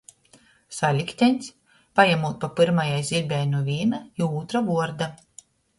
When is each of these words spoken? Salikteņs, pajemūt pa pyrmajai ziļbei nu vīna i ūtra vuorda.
Salikteņs, 0.77 1.51
pajemūt 1.99 2.41
pa 2.47 2.51
pyrmajai 2.61 2.99
ziļbei 3.13 3.45
nu 3.55 3.65
vīna 3.71 4.05
i 4.23 4.29
ūtra 4.33 4.69
vuorda. 4.73 5.15